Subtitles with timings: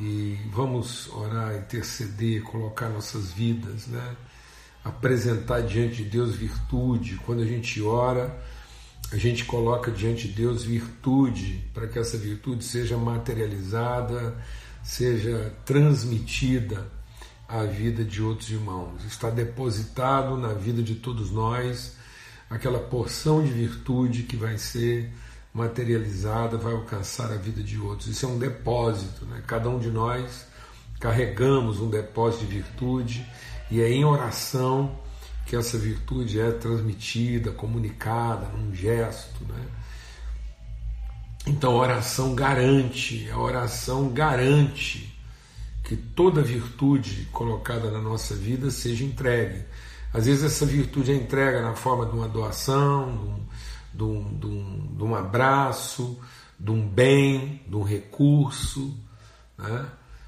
[0.00, 4.16] e vamos orar, interceder, colocar nossas vidas, né?
[4.82, 7.20] apresentar diante de Deus virtude.
[7.26, 8.42] Quando a gente ora,
[9.12, 14.42] a gente coloca diante de Deus virtude, para que essa virtude seja materializada,
[14.82, 16.90] seja transmitida
[17.46, 19.04] à vida de outros irmãos.
[19.04, 21.94] Está depositado na vida de todos nós
[22.48, 25.12] aquela porção de virtude que vai ser
[25.52, 28.08] materializada, vai alcançar a vida de outros.
[28.08, 29.42] Isso é um depósito, né?
[29.46, 30.46] Cada um de nós
[30.98, 33.26] carregamos um depósito de virtude
[33.70, 34.98] e é em oração
[35.46, 39.66] que essa virtude é transmitida, comunicada num gesto, né?
[41.46, 45.16] Então a oração garante, a oração garante
[45.82, 49.64] que toda virtude colocada na nossa vida seja entregue.
[50.12, 53.46] Às vezes essa virtude é entrega na forma de uma doação, de um,
[53.92, 56.18] de um, de um abraço,
[56.58, 58.96] de um bem, de um recurso,
[59.58, 59.86] né?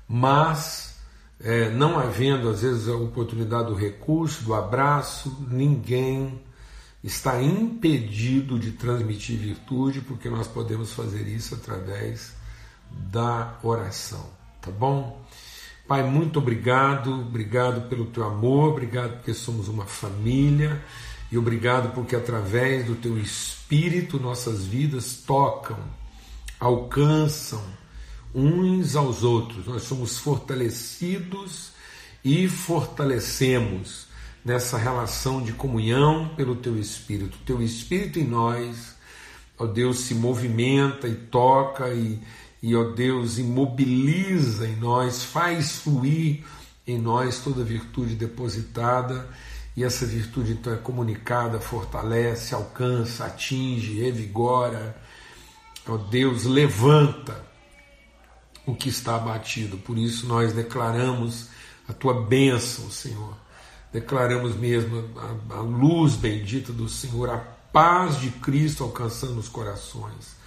[0.09, 0.98] mas
[1.41, 6.41] é, não havendo às vezes a oportunidade do recurso, do abraço, ninguém
[7.03, 12.33] está impedido de transmitir virtude, porque nós podemos fazer isso através
[12.91, 14.25] da oração,
[14.61, 15.20] tá bom?
[15.89, 20.81] Pai, muito obrigado, obrigado pelo teu amor, obrigado porque somos uma família
[21.33, 25.78] e obrigado porque através do teu espírito nossas vidas tocam,
[26.61, 27.64] alcançam
[28.33, 29.66] uns aos outros.
[29.66, 31.72] Nós somos fortalecidos
[32.24, 34.06] e fortalecemos
[34.44, 37.36] nessa relação de comunhão pelo teu espírito.
[37.36, 38.94] O teu espírito em nós,
[39.58, 42.20] ó Deus, se movimenta e toca e
[42.62, 46.44] e, ó Deus, imobiliza em nós, faz fluir
[46.86, 49.28] em nós toda virtude depositada,
[49.77, 54.97] e essa virtude então é comunicada, fortalece, alcança, atinge, revigora.
[55.89, 57.45] Ó Deus, levanta
[58.67, 59.79] o que está abatido.
[59.79, 61.48] Por isso nós declaramos
[61.89, 63.34] a tua bênção, Senhor.
[63.92, 65.11] Declaramos mesmo
[65.51, 70.42] a, a luz bendita do Senhor, a paz de Cristo alcançando os corações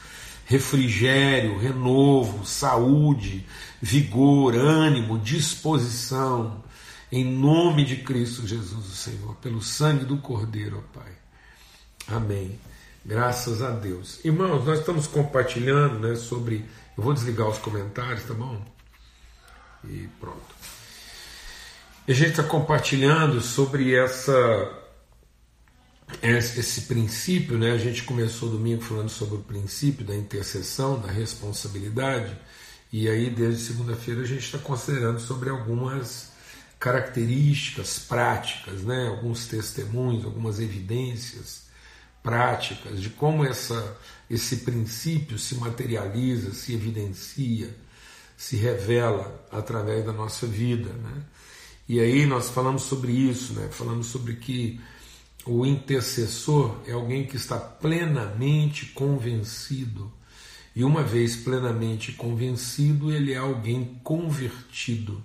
[0.45, 3.45] refrigério, renovo, saúde,
[3.81, 6.63] vigor, ânimo, disposição,
[7.15, 11.13] em nome de Cristo Jesus, o Senhor, pelo sangue do Cordeiro, ó Pai.
[12.07, 12.59] Amém.
[13.05, 14.19] Graças a Deus.
[14.25, 16.65] Irmãos, nós estamos compartilhando né, sobre.
[16.97, 18.61] Eu vou desligar os comentários, tá bom?
[19.85, 20.55] E pronto.
[22.05, 24.33] A gente está compartilhando sobre essa
[26.21, 27.71] esse princípio, né?
[27.71, 32.37] A gente começou domingo falando sobre o princípio da intercessão, da responsabilidade,
[32.91, 36.34] e aí desde segunda-feira a gente está considerando sobre algumas
[36.85, 39.07] características práticas, né?
[39.07, 41.63] Alguns testemunhos, algumas evidências
[42.21, 43.97] práticas de como essa
[44.29, 47.75] esse princípio se materializa, se evidencia,
[48.37, 51.23] se revela através da nossa vida, né?
[51.89, 53.67] E aí nós falamos sobre isso, né?
[53.71, 54.79] Falamos sobre que
[55.43, 60.13] o intercessor é alguém que está plenamente convencido.
[60.75, 65.23] E uma vez plenamente convencido, ele é alguém convertido.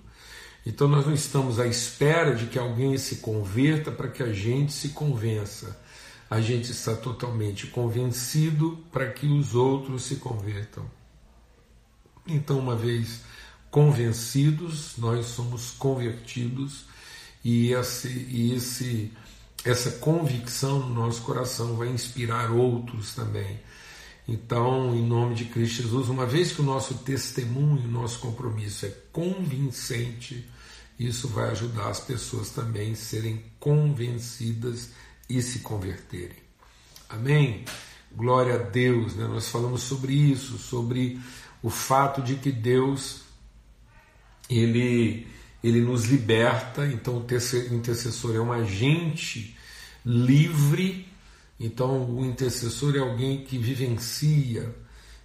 [0.65, 4.73] Então nós não estamos à espera de que alguém se converta para que a gente
[4.73, 5.81] se convença.
[6.29, 10.89] A gente está totalmente convencido para que os outros se convertam.
[12.27, 13.23] Então, uma vez
[13.71, 16.85] convencidos, nós somos convertidos
[17.45, 19.13] e esse, e esse
[19.65, 23.61] essa convicção no nosso coração vai inspirar outros também.
[24.31, 28.87] Então, em nome de Cristo Jesus, uma vez que o nosso testemunho, o nosso compromisso
[28.87, 30.49] é convincente,
[30.97, 34.91] isso vai ajudar as pessoas também a serem convencidas
[35.29, 36.39] e se converterem.
[37.09, 37.65] Amém?
[38.15, 39.27] Glória a Deus, né?
[39.27, 41.21] nós falamos sobre isso, sobre
[41.61, 43.23] o fato de que Deus,
[44.49, 45.27] Ele
[45.63, 49.55] ele nos liberta, então o intercessor é um agente
[50.05, 51.07] livre,
[51.61, 54.75] então o intercessor é alguém que vivencia,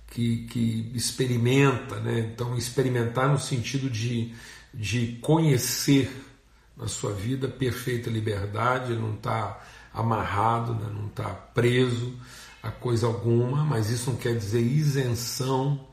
[0.08, 2.30] que, que experimenta, né?
[2.34, 4.36] então experimentar no sentido de,
[4.74, 6.12] de conhecer
[6.76, 10.92] na sua vida perfeita liberdade, não está amarrado, né?
[10.94, 12.14] não está preso
[12.62, 15.88] a coisa alguma, mas isso não quer dizer isenção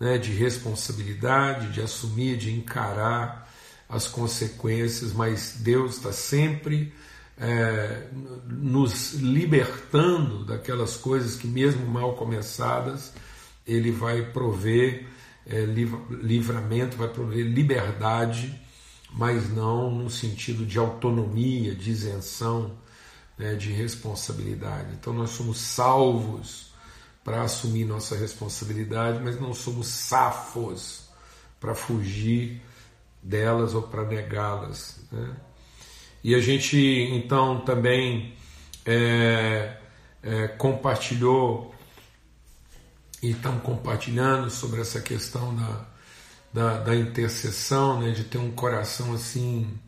[0.00, 0.18] né?
[0.18, 3.46] de responsabilidade, de assumir, de encarar
[3.88, 6.92] as consequências, mas Deus está sempre
[7.38, 8.08] é,
[8.46, 13.12] nos libertando daquelas coisas que, mesmo mal começadas,
[13.66, 15.06] Ele vai prover
[15.46, 18.60] é, livramento, vai prover liberdade,
[19.12, 22.72] mas não no sentido de autonomia, de isenção,
[23.38, 24.94] né, de responsabilidade.
[24.94, 26.72] Então, nós somos salvos
[27.22, 31.08] para assumir nossa responsabilidade, mas não somos safos
[31.58, 32.62] para fugir
[33.22, 35.00] delas ou para negá-las.
[35.10, 35.36] Né?
[36.26, 36.76] E a gente
[37.12, 38.32] então também
[38.84, 39.76] é,
[40.20, 41.72] é, compartilhou
[43.22, 45.86] e estamos compartilhando sobre essa questão da,
[46.52, 49.78] da, da intercessão, né, de ter um coração assim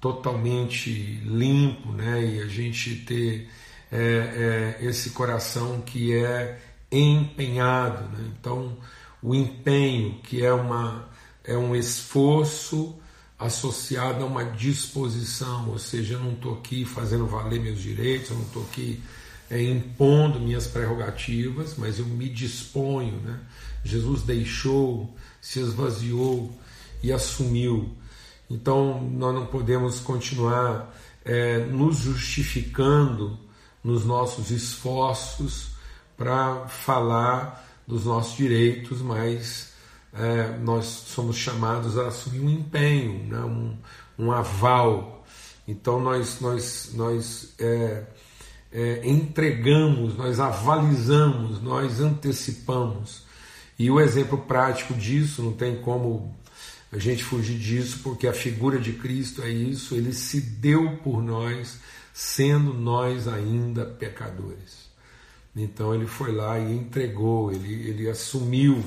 [0.00, 3.46] totalmente limpo, né, e a gente ter
[3.92, 6.58] é, é, esse coração que é
[6.90, 8.02] empenhado.
[8.16, 8.32] Né?
[8.40, 8.78] Então,
[9.22, 11.06] o empenho, que é, uma,
[11.44, 12.98] é um esforço
[13.38, 18.36] associado a uma disposição, ou seja, eu não estou aqui fazendo valer meus direitos, eu
[18.36, 19.02] não estou aqui
[19.50, 23.20] é, impondo minhas prerrogativas, mas eu me disponho.
[23.20, 23.38] Né?
[23.84, 26.50] Jesus deixou, se esvaziou
[27.02, 27.94] e assumiu.
[28.48, 30.94] Então nós não podemos continuar
[31.24, 33.38] é, nos justificando
[33.82, 35.68] nos nossos esforços
[36.16, 39.72] para falar dos nossos direitos, mas
[40.18, 43.38] é, nós somos chamados a assumir um empenho, né?
[43.40, 43.76] um,
[44.18, 45.24] um aval.
[45.68, 48.04] Então nós, nós, nós é,
[48.72, 53.24] é, entregamos, nós avalizamos, nós antecipamos.
[53.78, 56.34] E o exemplo prático disso, não tem como
[56.90, 61.22] a gente fugir disso, porque a figura de Cristo é isso, ele se deu por
[61.22, 61.78] nós,
[62.14, 64.86] sendo nós ainda pecadores.
[65.54, 68.82] Então ele foi lá e entregou, ele, ele assumiu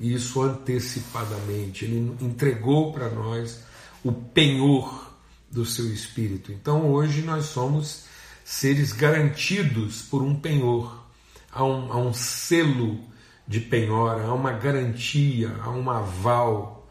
[0.00, 3.60] isso antecipadamente, ele entregou para nós
[4.02, 5.14] o penhor
[5.50, 6.50] do seu espírito.
[6.50, 8.04] Então hoje nós somos
[8.42, 11.04] seres garantidos por um penhor,
[11.52, 12.98] há um, um selo
[13.46, 16.88] de penhora, há uma garantia, há um aval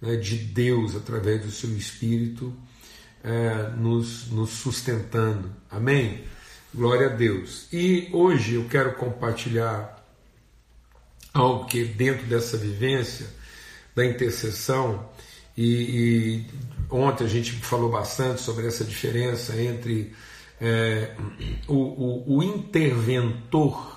[0.00, 2.54] né, de Deus através do seu Espírito
[3.22, 5.50] é, nos, nos sustentando.
[5.70, 6.24] Amém?
[6.72, 7.66] Glória a Deus.
[7.72, 9.95] E hoje eu quero compartilhar
[11.36, 13.26] algo que dentro dessa vivência
[13.94, 15.08] da intercessão
[15.56, 16.46] e, e,
[16.90, 20.14] ontem a gente falou bastante sobre essa diferença entre
[20.60, 21.14] é,
[21.66, 23.96] o, o, o interventor.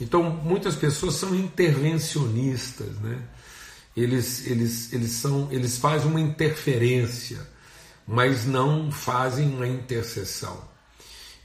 [0.00, 3.22] Então, muitas pessoas são intervencionistas, né?
[3.96, 7.46] Eles, eles, eles, são, eles fazem uma interferência,
[8.06, 10.68] mas não fazem uma intercessão.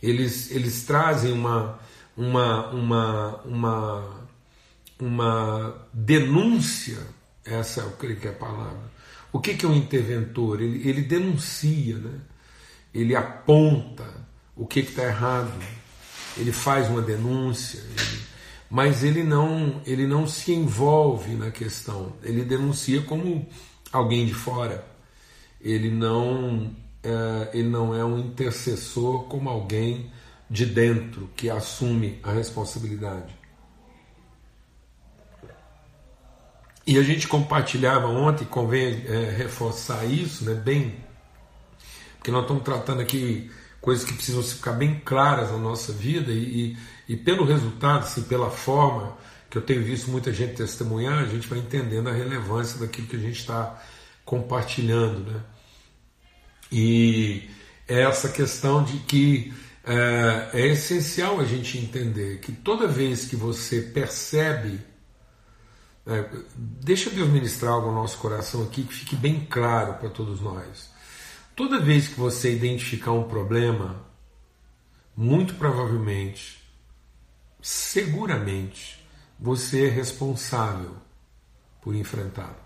[0.02, 1.80] Eles, eles trazem uma,
[2.16, 4.25] uma, uma, uma,
[5.00, 7.00] uma denúncia,
[7.44, 8.92] essa eu creio que é a palavra.
[9.32, 10.62] O que, que é um interventor?
[10.62, 12.20] Ele, ele denuncia, né?
[12.94, 14.06] ele aponta,
[14.56, 15.52] o que está errado,
[16.38, 18.22] ele faz uma denúncia, ele,
[18.70, 23.46] mas ele não, ele não se envolve na questão, ele denuncia como
[23.92, 24.86] alguém de fora,
[25.60, 30.10] ele não, é, ele não é um intercessor como alguém
[30.50, 33.45] de dentro que assume a responsabilidade.
[36.86, 40.96] E a gente compartilhava ontem, convém é, reforçar isso, né, bem,
[42.18, 43.52] porque nós estamos tratando aqui
[43.82, 46.76] coisas que precisam ficar bem claras na nossa vida e,
[47.08, 49.16] e, e pelo resultado, assim, pela forma
[49.50, 53.16] que eu tenho visto muita gente testemunhar, a gente vai entendendo a relevância daquilo que
[53.16, 53.80] a gente está
[54.26, 55.40] compartilhando, né?
[56.72, 57.48] E
[57.88, 59.54] é essa questão de que
[59.86, 64.80] é, é, essencial a gente entender que toda vez que você percebe,
[66.08, 70.40] é, deixa Deus ministrar algo no nosso coração aqui que fique bem claro para todos
[70.40, 70.90] nós.
[71.56, 74.06] Toda vez que você identificar um problema,
[75.16, 76.62] muito provavelmente,
[77.62, 79.04] seguramente,
[79.40, 80.96] você é responsável
[81.82, 82.64] por enfrentá-lo.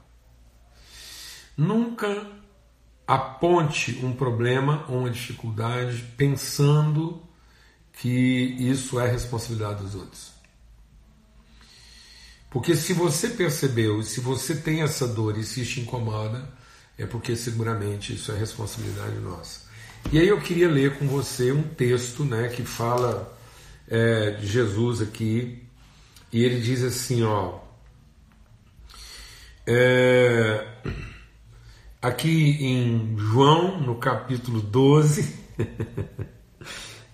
[1.55, 2.27] Nunca
[3.07, 7.21] aponte um problema ou uma dificuldade pensando
[7.93, 8.09] que
[8.59, 10.38] isso é responsabilidade dos outros.
[12.49, 16.49] Porque se você percebeu, se você tem essa dor e se te incomoda,
[16.97, 19.69] é porque seguramente isso é responsabilidade nossa.
[20.11, 23.37] E aí eu queria ler com você um texto né, que fala
[23.87, 25.63] é, de Jesus aqui,
[26.31, 27.59] e ele diz assim, ó.
[29.67, 30.67] É,
[32.01, 35.35] aqui em João, no capítulo 12,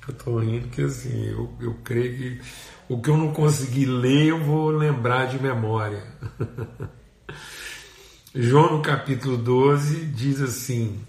[0.07, 2.41] eu estou rindo que assim, eu, eu creio que
[2.87, 6.03] o que eu não consegui ler eu vou lembrar de memória.
[8.33, 11.01] João no capítulo 12 diz assim: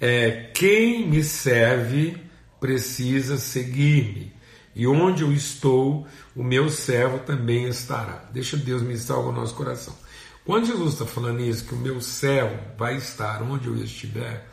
[0.00, 2.16] é, Quem me serve
[2.60, 4.32] precisa seguir-me,
[4.74, 8.28] e onde eu estou, o meu servo também estará.
[8.32, 9.94] Deixa Deus me salvar o nosso coração.
[10.44, 14.48] Quando Jesus está falando isso, que o meu servo vai estar onde eu estiver,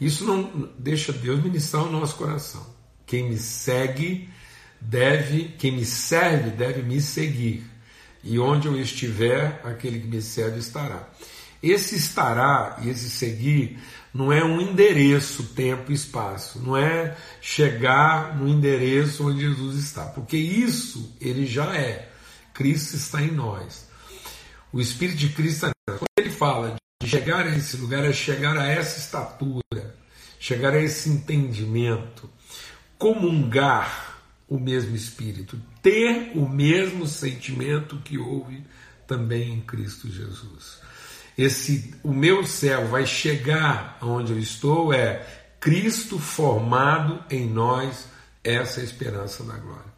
[0.00, 2.64] isso não deixa Deus ministrar o nosso coração.
[3.06, 4.28] Quem me segue
[4.84, 7.64] deve, quem me serve deve me seguir.
[8.22, 11.08] E onde eu estiver, aquele que me serve estará.
[11.62, 13.78] Esse estará e esse seguir
[14.12, 20.04] não é um endereço, tempo e espaço, não é chegar no endereço onde Jesus está,
[20.04, 22.10] porque isso ele já é.
[22.52, 23.88] Cristo está em nós.
[24.72, 28.66] O Espírito de Cristo, quando ele fala de chegar a esse lugar, é chegar a
[28.66, 29.96] essa estatura,
[30.38, 32.30] chegar a esse entendimento,
[32.98, 34.13] comungar
[34.54, 38.64] o mesmo Espírito, ter o mesmo sentimento que houve
[39.04, 40.78] também em Cristo Jesus.
[41.36, 45.26] Esse o meu céu vai chegar onde eu estou é
[45.58, 48.06] Cristo formado em nós,
[48.44, 49.92] essa é esperança da glória.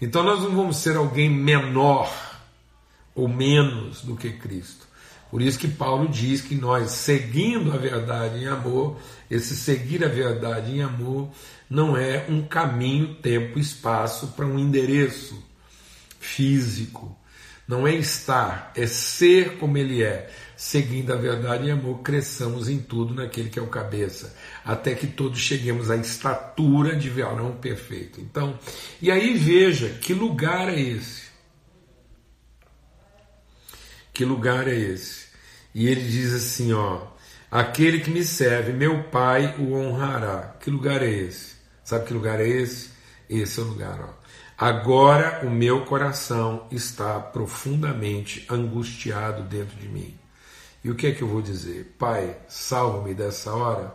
[0.00, 2.14] Então nós não vamos ser alguém menor
[3.12, 4.86] ou menos do que Cristo.
[5.32, 10.08] Por isso que Paulo diz que nós, seguindo a verdade em amor, esse seguir a
[10.08, 11.30] verdade em amor
[11.70, 15.40] não é um caminho, tempo, espaço para um endereço
[16.18, 17.16] físico.
[17.68, 20.28] Não é estar, é ser como ele é.
[20.56, 25.06] Seguindo a verdade em amor, cresçamos em tudo naquele que é o cabeça, até que
[25.06, 28.20] todos cheguemos à estatura de varão perfeito.
[28.20, 28.58] Então,
[29.00, 31.30] e aí veja que lugar é esse?
[34.12, 35.26] Que lugar é esse?
[35.72, 37.06] E ele diz assim, ó:
[37.50, 40.56] Aquele que me serve, meu Pai o honrará.
[40.60, 41.59] Que lugar é esse?
[41.90, 42.92] Sabe que lugar é esse?
[43.28, 44.14] Esse é o lugar, ó.
[44.56, 50.16] Agora o meu coração está profundamente angustiado dentro de mim.
[50.84, 51.96] E o que é que eu vou dizer?
[51.98, 53.92] Pai, salva-me dessa hora?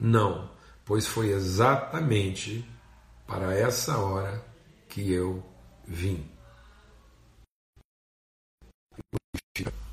[0.00, 0.50] Não,
[0.86, 2.66] pois foi exatamente
[3.26, 4.42] para essa hora
[4.88, 5.44] que eu
[5.86, 6.26] vim.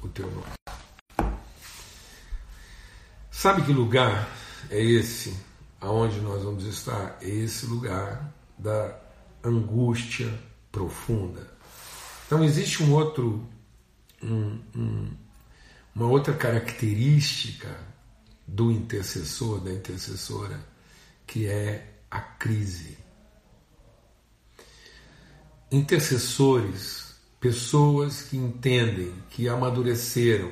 [0.02, 1.34] O teu nome.
[3.30, 4.26] Sabe que lugar
[4.70, 5.36] é esse
[5.80, 7.18] aonde nós vamos estar?
[7.22, 9.00] Esse lugar da
[9.44, 10.32] angústia
[10.72, 11.48] profunda.
[12.26, 13.48] Então existe um outro,
[14.22, 15.12] um, um,
[15.94, 17.78] uma outra característica
[18.48, 20.60] do intercessor, da intercessora,
[21.26, 22.98] que é a crise.
[25.72, 30.52] Intercessores, pessoas que entendem, que amadureceram,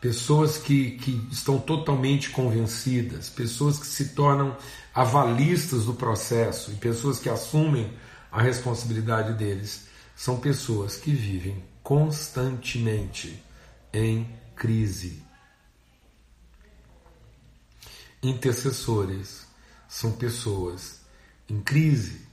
[0.00, 4.56] pessoas que, que estão totalmente convencidas, pessoas que se tornam
[4.94, 7.92] avalistas do processo e pessoas que assumem
[8.30, 9.86] a responsabilidade deles.
[10.14, 13.42] São pessoas que vivem constantemente
[13.92, 15.22] em crise.
[18.22, 19.46] Intercessores
[19.88, 21.00] são pessoas
[21.48, 22.27] em crise.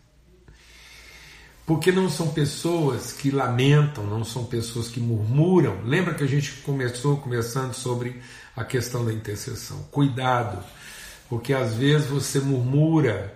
[1.65, 5.81] Porque não são pessoas que lamentam, não são pessoas que murmuram.
[5.83, 8.21] Lembra que a gente começou conversando sobre
[8.55, 9.79] a questão da intercessão.
[9.91, 10.63] Cuidado,
[11.27, 13.35] porque às vezes você murmura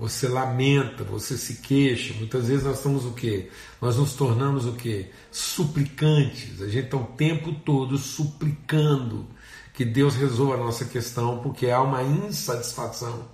[0.00, 2.14] você lamenta, você se queixa.
[2.14, 3.50] Muitas vezes nós estamos o quê?
[3.82, 5.10] Nós nos tornamos o quê?
[5.30, 6.62] Suplicantes.
[6.62, 9.28] A gente está o tempo todo suplicando
[9.74, 13.28] que Deus resolva a nossa questão, porque há uma insatisfação.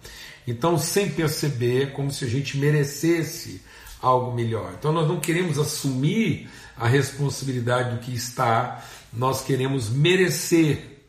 [0.44, 3.62] Então, sem perceber, como se a gente merecesse
[4.06, 4.74] algo melhor.
[4.78, 11.02] Então, nós não queremos assumir a responsabilidade do que está, nós queremos merecer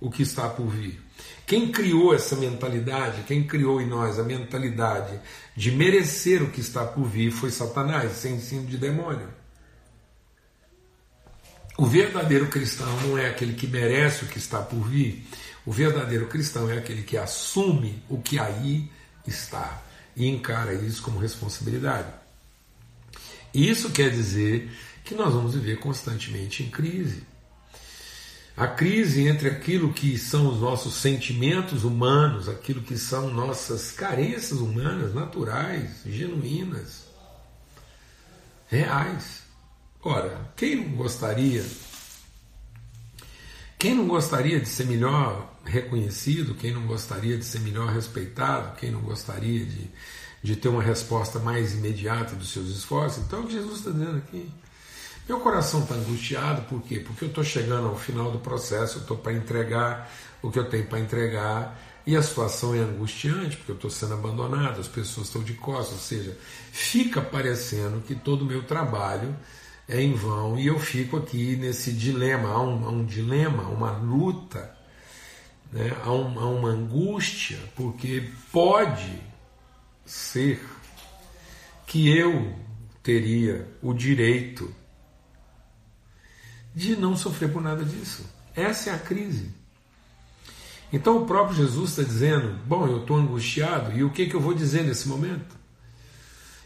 [0.00, 1.00] o que está por vir.
[1.46, 5.20] Quem criou essa mentalidade, quem criou em nós a mentalidade
[5.56, 9.28] de merecer o que está por vir foi Satanás, sem ensino de demônio.
[11.76, 15.26] O verdadeiro cristão não é aquele que merece o que está por vir,
[15.64, 18.90] o verdadeiro cristão é aquele que assume o que aí
[19.26, 19.82] está
[20.16, 22.19] e encara isso como responsabilidade.
[23.52, 24.70] Isso quer dizer
[25.04, 27.24] que nós vamos viver constantemente em crise.
[28.56, 34.60] A crise entre aquilo que são os nossos sentimentos humanos, aquilo que são nossas carências
[34.60, 37.06] humanas, naturais, genuínas,
[38.68, 39.42] reais.
[40.02, 41.64] Ora, quem não gostaria?
[43.78, 46.54] Quem não gostaria de ser melhor reconhecido?
[46.54, 48.76] Quem não gostaria de ser melhor respeitado?
[48.76, 49.90] Quem não gostaria de,
[50.42, 53.22] de ter uma resposta mais imediata dos seus esforços?
[53.24, 54.50] Então, é o que Jesus está dizendo aqui.
[55.28, 56.98] Meu coração está angustiado, por quê?
[56.98, 60.10] Porque eu estou chegando ao final do processo, eu estou para entregar
[60.42, 64.14] o que eu tenho para entregar, e a situação é angustiante, porque eu estou sendo
[64.14, 66.36] abandonado, as pessoas estão de costas, ou seja,
[66.72, 69.36] fica parecendo que todo o meu trabalho
[69.86, 73.92] é em vão, e eu fico aqui nesse dilema, há um, há um dilema, uma
[73.92, 74.74] luta,
[75.70, 75.92] né?
[76.02, 79.29] há, um, há uma angústia, porque pode
[80.10, 80.60] ser
[81.86, 82.52] que eu
[83.00, 84.74] teria o direito
[86.74, 88.24] de não sofrer por nada disso.
[88.54, 89.50] Essa é a crise.
[90.92, 94.40] Então o próprio Jesus está dizendo: Bom, eu estou angustiado, e o que, que eu
[94.40, 95.58] vou dizer nesse momento?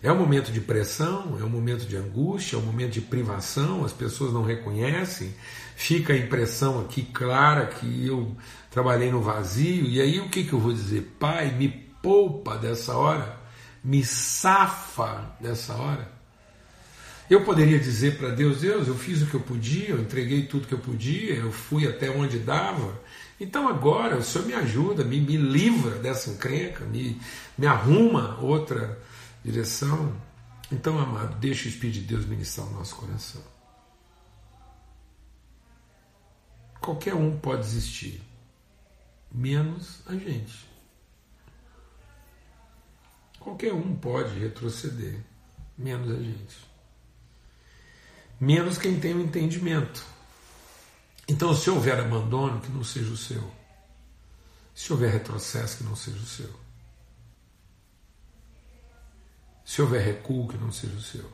[0.03, 3.85] É um momento de pressão, é um momento de angústia, é um momento de privação,
[3.85, 5.35] as pessoas não reconhecem,
[5.77, 8.35] fica a impressão aqui clara que eu
[8.71, 11.15] trabalhei no vazio, e aí o que, que eu vou dizer?
[11.19, 13.41] Pai, me poupa dessa hora,
[13.83, 16.13] me safa dessa hora.
[17.31, 20.69] Eu poderia dizer para Deus: Deus, eu fiz o que eu podia, eu entreguei tudo
[20.69, 23.03] que eu podia, eu fui até onde dava.
[23.41, 27.19] Então agora o Senhor me ajuda, me, me livra dessa encrenca, me,
[27.57, 29.01] me arruma outra
[29.43, 30.15] direção.
[30.71, 33.43] Então, amado, deixa o Espírito de Deus ministrar o nosso coração.
[36.81, 38.21] Qualquer um pode existir,
[39.33, 40.74] menos a gente.
[43.45, 45.21] Qualquer um pode retroceder,
[45.77, 46.57] menos a gente.
[48.41, 50.03] Menos quem tem o um entendimento.
[51.29, 53.53] Então, se houver abandono, que não seja o seu.
[54.75, 56.51] Se houver retrocesso, que não seja o seu.
[59.63, 61.31] Se houver recuo, que não seja o seu.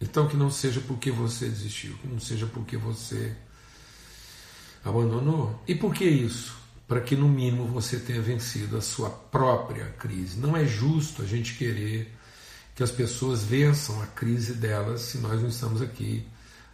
[0.00, 3.36] Então, que não seja porque você desistiu, que não seja porque você
[4.82, 5.62] abandonou.
[5.68, 6.64] E por que isso?
[6.86, 10.38] Para que, no mínimo, você tenha vencido a sua própria crise.
[10.38, 12.14] Não é justo a gente querer
[12.74, 16.26] que as pessoas vençam a crise delas se nós não estamos aqui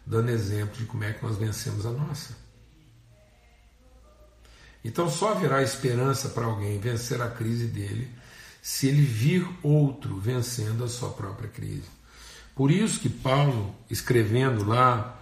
[0.04, 2.36] dando exemplo de como é que nós vencemos a nossa.
[4.84, 8.10] Então só haverá esperança para alguém vencer a crise dele
[8.60, 11.88] se ele vir outro vencendo a sua própria crise.
[12.54, 15.21] Por isso que Paulo, escrevendo lá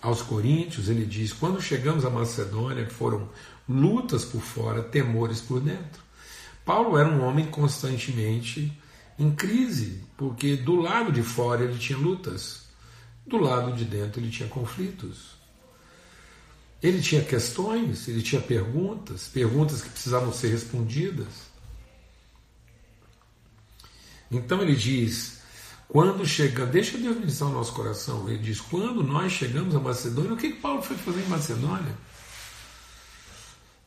[0.00, 3.28] aos Coríntios, ele diz: quando chegamos à Macedônia, foram
[3.68, 6.02] lutas por fora, temores por dentro.
[6.64, 8.72] Paulo era um homem constantemente
[9.18, 12.68] em crise, porque do lado de fora ele tinha lutas,
[13.26, 15.38] do lado de dentro ele tinha conflitos.
[16.82, 21.50] Ele tinha questões, ele tinha perguntas, perguntas que precisavam ser respondidas.
[24.30, 25.39] Então ele diz:
[25.92, 28.28] quando chega, deixa Deus ministrar o nosso coração.
[28.28, 31.96] Ele diz: quando nós chegamos a Macedônia, o que, que Paulo foi fazer em Macedônia?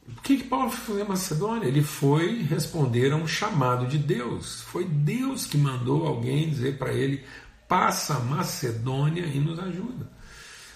[0.09, 1.65] O que, que Paulo foi fazer em Macedônia?
[1.65, 4.61] Ele foi responder a um chamado de Deus.
[4.63, 7.23] Foi Deus que mandou alguém dizer para ele:
[7.69, 10.11] passa a Macedônia e nos ajuda.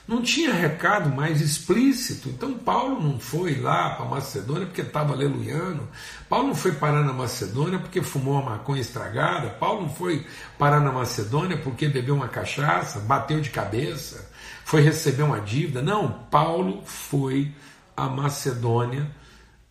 [0.08, 2.30] Não tinha recado mais explícito.
[2.30, 5.86] Então Paulo não foi lá para Macedônia porque estava aleluiano.
[6.30, 9.50] Paulo não foi parar na Macedônia porque fumou uma maconha estragada.
[9.50, 10.26] Paulo não foi
[10.58, 14.32] parar na Macedônia porque bebeu uma cachaça, bateu de cabeça,
[14.64, 15.82] foi receber uma dívida.
[15.82, 17.54] Não, Paulo foi
[17.96, 19.12] a Macedônia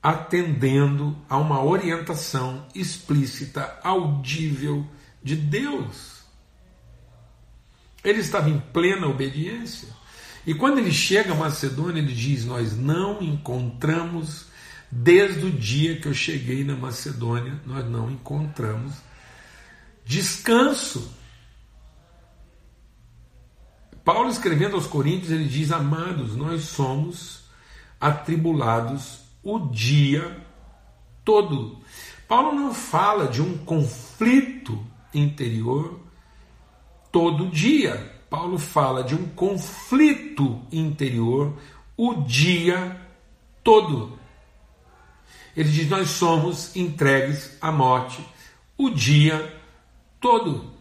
[0.03, 4.87] atendendo a uma orientação explícita, audível
[5.23, 6.21] de Deus.
[8.05, 9.89] Ele estava em plena obediência.
[10.47, 14.47] E quando ele chega a Macedônia, ele diz: Nós não encontramos,
[14.91, 18.95] desde o dia que eu cheguei na Macedônia, nós não encontramos
[20.05, 21.13] descanso.
[24.05, 27.45] Paulo escrevendo aos Coríntios, ele diz: Amados, nós somos
[28.01, 30.41] atribulados o dia
[31.25, 31.81] todo.
[32.29, 36.01] Paulo não fala de um conflito interior
[37.11, 38.16] todo dia.
[38.29, 41.57] Paulo fala de um conflito interior
[41.97, 43.01] o dia
[43.63, 44.19] todo.
[45.57, 48.25] Ele diz: Nós somos entregues à morte
[48.77, 49.55] o dia
[50.21, 50.77] todo.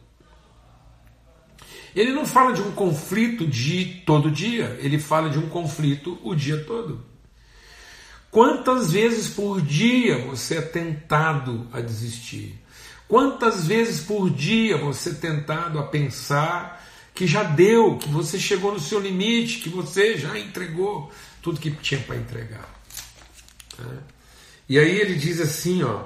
[1.96, 6.36] Ele não fala de um conflito de todo dia, ele fala de um conflito o
[6.36, 7.06] dia todo.
[8.30, 12.62] Quantas vezes por dia você é tentado a desistir?
[13.08, 16.85] Quantas vezes por dia você é tentado a pensar
[17.15, 21.10] que já deu, que você chegou no seu limite, que você já entregou
[21.41, 22.69] tudo que tinha para entregar?
[23.80, 23.97] É.
[24.67, 26.04] E aí ele diz assim, ó.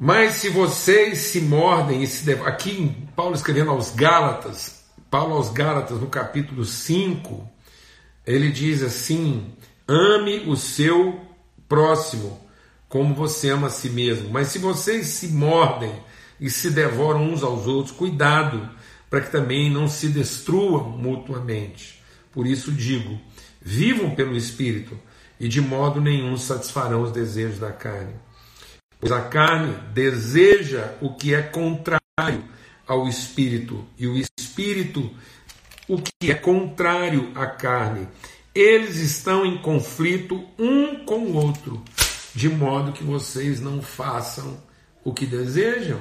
[0.00, 2.42] Mas se vocês se mordem e se dev...
[2.44, 7.48] aqui Paulo escrevendo aos Gálatas, Paulo aos Gálatas no capítulo 5,
[8.26, 9.54] ele diz assim:
[9.86, 11.20] ame o seu
[11.68, 12.48] próximo
[12.88, 14.30] como você ama a si mesmo.
[14.30, 15.92] Mas se vocês se mordem
[16.40, 18.77] e se devoram uns aos outros, cuidado
[19.08, 22.02] para que também não se destruam mutuamente.
[22.32, 23.18] Por isso digo:
[23.60, 24.98] vivam pelo Espírito
[25.40, 28.14] e de modo nenhum satisfarão os desejos da carne.
[29.00, 32.44] Pois a carne deseja o que é contrário
[32.86, 35.14] ao espírito, e o espírito
[35.86, 38.08] o que é contrário à carne.
[38.54, 41.82] Eles estão em conflito um com o outro,
[42.34, 44.60] de modo que vocês não façam
[45.04, 46.00] o que desejam.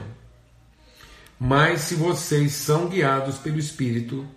[1.39, 4.27] Mas se vocês são guiados pelo Espírito,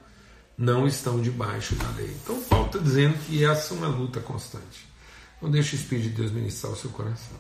[0.57, 2.15] não estão debaixo da lei.
[2.23, 4.87] Então, Paulo está dizendo que essa é uma luta constante.
[5.41, 7.39] Não deixe o Espírito de Deus ministrar o seu coração.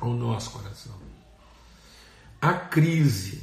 [0.00, 0.94] ao nosso coração.
[2.40, 3.42] A crise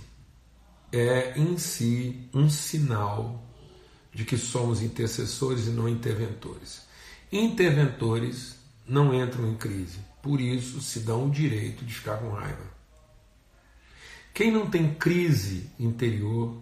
[0.91, 3.43] é em si um sinal
[4.13, 6.81] de que somos intercessores e não interventores.
[7.31, 8.55] Interventores
[8.87, 12.76] não entram em crise, por isso se dão o direito de ficar com raiva.
[14.37, 16.61] Quem não tem crise interior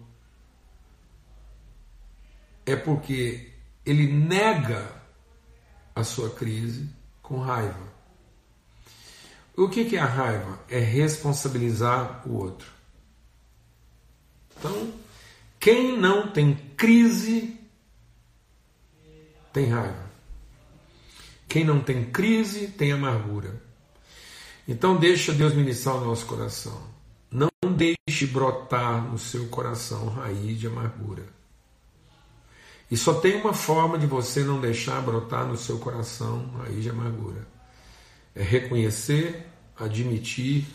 [2.64, 3.52] é porque
[3.84, 4.90] ele nega
[5.94, 6.88] a sua crise
[7.20, 7.86] com raiva.
[9.54, 10.58] O que é a raiva?
[10.70, 12.72] É responsabilizar o outro.
[14.56, 14.94] Então,
[15.60, 17.60] quem não tem crise
[19.52, 20.10] tem raiva.
[21.46, 23.62] Quem não tem crise tem amargura.
[24.66, 26.95] Então deixa Deus ministrar o nosso coração.
[27.76, 31.26] Deixe brotar no seu coração raiz de amargura.
[32.90, 36.88] E só tem uma forma de você não deixar brotar no seu coração raiz de
[36.88, 37.46] amargura.
[38.34, 40.66] É reconhecer, admitir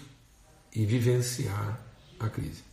[0.75, 1.79] e vivenciar
[2.19, 2.63] a crise.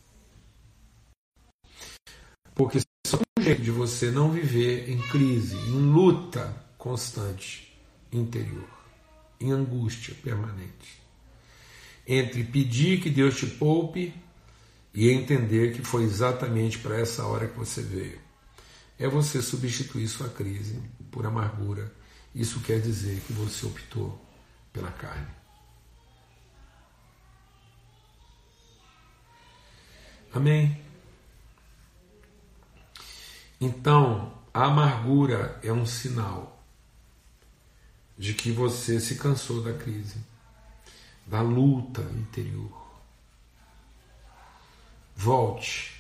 [2.55, 7.75] Porque só um jeito de você não viver em crise, em luta constante
[8.13, 8.69] interior,
[9.41, 11.08] em angústia permanente.
[12.09, 14.15] Entre pedir que Deus te poupe
[14.95, 18.19] e entender que foi exatamente para essa hora que você veio.
[18.99, 21.93] É você substituir sua crise por amargura.
[22.35, 24.19] Isso quer dizer que você optou
[24.73, 25.29] pela carne.
[30.33, 30.81] Amém?
[33.61, 36.65] Então, a amargura é um sinal
[38.17, 40.17] de que você se cansou da crise,
[41.29, 42.73] da luta interior.
[45.15, 45.93] Volte,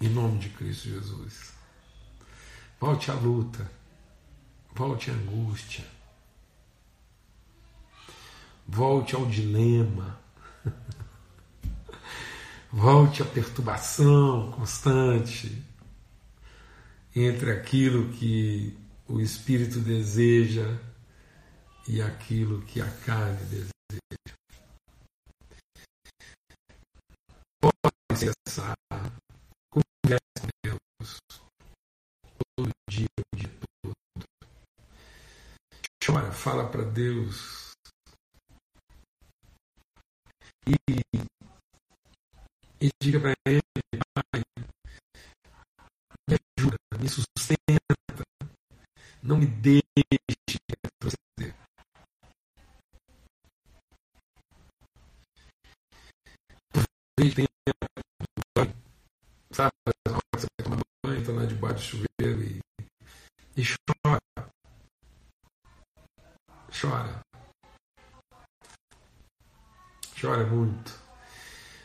[0.00, 1.52] em nome de Cristo Jesus.
[2.80, 3.70] Volte à luta,
[4.74, 5.84] volte à angústia,
[8.66, 10.18] volte ao dilema,
[12.72, 15.64] volte à perturbação constante
[17.14, 20.78] entre aquilo que o espírito deseja
[21.88, 23.71] e aquilo que a carne deseja.
[36.12, 37.72] Chora, fala para Deus.
[40.66, 40.76] E,
[42.82, 43.62] e diga para Ele
[47.00, 47.96] me sustenta,
[49.22, 49.82] não me deixe
[50.68, 51.56] retroceder.
[56.68, 58.74] Aproveite tempo,
[59.50, 59.72] sabe,
[60.34, 62.60] você vai tomar banho, está lá debaixo do chuveiro e,
[63.56, 64.31] e chora.
[66.82, 67.20] Chora.
[70.20, 70.92] Chora muito.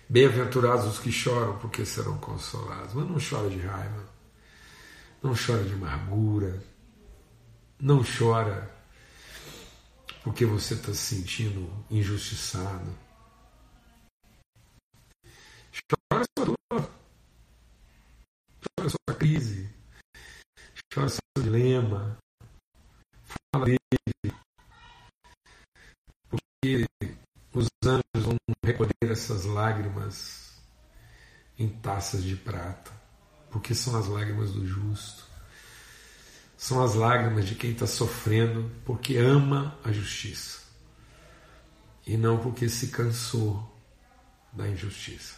[0.10, 2.96] Bem-aventurados os que choram, porque serão consolados.
[2.96, 4.10] Mas não chora de raiva.
[5.22, 6.64] Não chora de amargura.
[7.80, 8.76] Não chora
[10.24, 12.98] porque você está se sentindo injustiçado.
[16.12, 16.92] Chora sua dor.
[18.66, 19.70] Chora sua crise.
[20.92, 22.18] Chora seu dilema.
[23.54, 23.78] Fala dele.
[26.76, 27.16] Porque
[27.54, 30.54] os anjos vão recolher essas lágrimas
[31.58, 32.98] em taças de prata
[33.50, 35.26] porque são as lágrimas do justo.
[36.56, 40.62] São as lágrimas de quem está sofrendo porque ama a justiça
[42.06, 43.76] e não porque se cansou
[44.54, 45.36] da injustiça.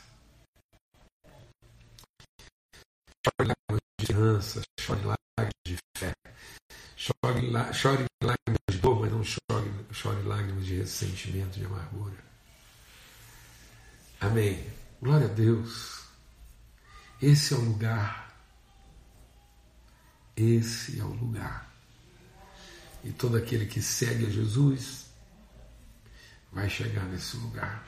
[3.25, 6.13] Chore lágrimas de esperança, chore lágrimas de fé,
[6.99, 12.17] chore, chore lágrimas de dor, mas não chore, chore lágrimas de ressentimento, de amargura.
[14.19, 14.69] Amém.
[15.01, 16.03] Glória a Deus.
[17.21, 18.35] Esse é o lugar.
[20.35, 21.73] Esse é o lugar.
[23.03, 25.05] E todo aquele que segue a Jesus
[26.51, 27.87] vai chegar nesse lugar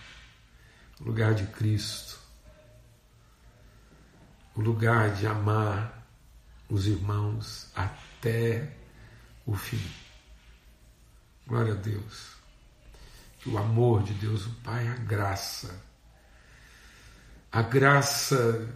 [1.01, 2.19] o lugar de Cristo,
[4.55, 6.07] o lugar de amar
[6.69, 8.71] os irmãos até
[9.45, 9.81] o fim.
[11.47, 12.31] Glória a Deus.
[13.39, 15.81] Que o amor de Deus, o Pai, a graça,
[17.51, 18.69] a graça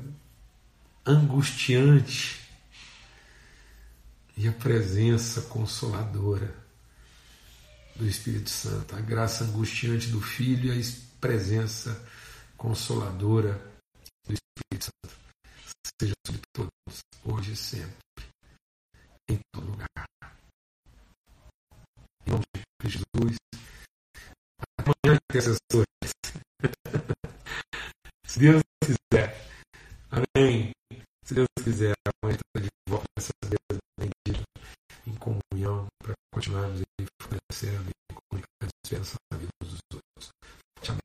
[1.06, 2.42] angustiante
[4.36, 6.54] e a presença consoladora
[7.96, 12.06] do Espírito Santo, a graça angustiante do Filho e a presença
[12.58, 13.54] consoladora
[14.28, 15.16] do Espírito Santo,
[16.02, 18.26] seja sobre todos, hoje e sempre,
[19.30, 19.88] em todo lugar.
[22.28, 22.44] Em nome
[22.82, 23.38] de Jesus,
[25.36, 25.86] intercessores.
[28.26, 29.36] Se Deus quiser.
[30.10, 30.72] Amém.
[31.24, 34.44] Se Deus quiser, amanhã está de volta essa mesa bendita
[35.08, 39.16] em comunhão para continuarmos aí fortalecendo e comunicando esperança